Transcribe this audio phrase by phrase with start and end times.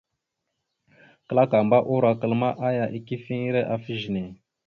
[1.29, 4.23] Klakamba urokal ma, aya ikefiŋire afa ezine.